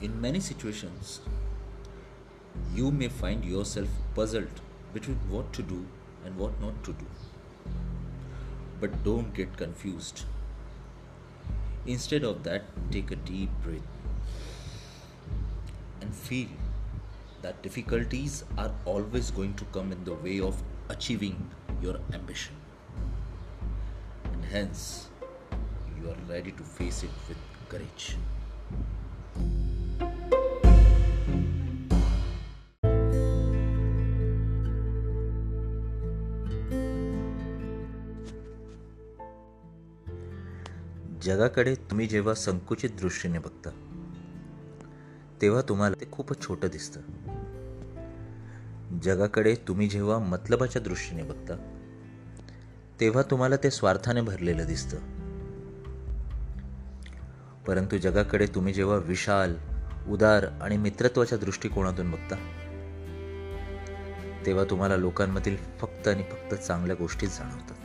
In 0.00 0.18
many 0.18 0.40
situations, 0.40 1.20
you 2.74 2.90
may 2.90 3.08
find 3.08 3.44
yourself 3.44 3.88
puzzled 4.14 4.62
between 4.94 5.18
what 5.28 5.52
to 5.52 5.62
do 5.62 5.86
and 6.24 6.38
what 6.38 6.58
not 6.58 6.82
to 6.84 6.94
do. 6.94 7.06
But 8.80 9.04
don't 9.04 9.34
get 9.34 9.58
confused. 9.58 10.22
Instead 11.84 12.24
of 12.24 12.44
that, 12.44 12.62
take 12.90 13.10
a 13.10 13.16
deep 13.16 13.50
breath 13.62 13.82
and 16.00 16.14
feel 16.14 16.48
that 17.42 17.62
difficulties 17.62 18.44
are 18.56 18.72
always 18.86 19.30
going 19.30 19.52
to 19.54 19.64
come 19.66 19.92
in 19.92 20.02
the 20.04 20.14
way 20.14 20.40
of 20.40 20.62
achieving 20.88 21.50
your 21.82 21.98
ambition. 22.14 22.54
And 24.32 24.44
hence, 24.46 25.08
you 26.00 26.10
are 26.10 26.16
ready 26.26 26.52
to 26.52 26.62
face 26.62 27.02
it 27.02 27.10
with 27.28 27.36
courage. 27.68 28.16
जगाकडे 41.22 41.74
तुम्ही 41.74 42.06
जेव्हा 42.06 42.34
संकुचित 42.34 42.90
दृष्टीने 43.00 43.38
बघता 43.38 43.70
तेव्हा 45.42 45.62
तुम्हाला 45.62 46.00
ते 46.00 46.10
खूपच 46.12 46.42
छोटं 46.42 46.68
दिसतं. 46.68 47.00
जगाकडे 49.02 49.54
तुम्ही 49.68 49.88
जेव्हा 49.88 50.18
मतलबाच्या 50.18 50.82
दृष्टीने 50.82 51.22
बघता 51.22 51.76
तेव्हा 53.00 53.22
तुम्हाला 53.22 53.56
ते 53.56 53.70
स्वार्थाने 53.70 54.20
भरलेलं 54.20 54.66
दिसतं. 54.66 54.96
परंतु 57.64 57.98
जगाकडे 57.98 58.46
तुम्ही 58.46 58.72
जेव्हा 58.72 58.96
विशाल 58.96 59.56
उदार 60.08 60.46
आणि 60.62 60.76
मित्रत्वाच्या 60.76 61.38
दृष्टिकोनातून 61.38 62.10
बघता 62.10 62.36
तेव्हा 64.46 64.64
तुम्हाला 64.64 64.96
लोकांमधील 64.96 65.56
फक्त 65.78 66.08
आणि 66.08 66.22
फक्त 66.22 66.54
चांगल्या 66.54 66.96
गोष्टीच 66.96 67.38
जाणवतात. 67.38 67.76